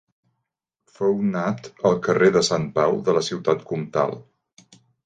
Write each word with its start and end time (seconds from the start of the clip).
Fou 0.95 1.13
nat 1.35 1.69
al 1.91 1.99
carrer 2.09 2.33
de 2.39 2.45
Sant 2.51 2.67
Pau 2.81 2.99
de 3.11 3.17
la 3.21 3.25
ciutat 3.33 3.67
comtal. 3.75 4.21